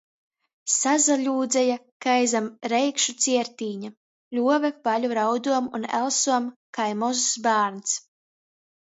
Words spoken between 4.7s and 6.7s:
vaļu raudom un elsom